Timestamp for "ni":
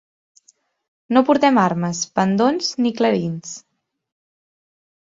2.83-2.95